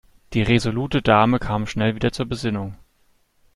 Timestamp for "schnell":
1.67-1.93